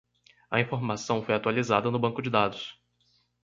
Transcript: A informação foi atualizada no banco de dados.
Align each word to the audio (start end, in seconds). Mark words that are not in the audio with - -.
A 0.49 0.59
informação 0.59 1.21
foi 1.21 1.35
atualizada 1.35 1.91
no 1.91 1.99
banco 1.99 2.23
de 2.23 2.29
dados. 2.31 2.75